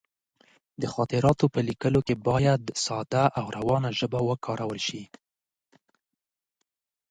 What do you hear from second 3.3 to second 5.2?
او روانه ژبه وکارول شي.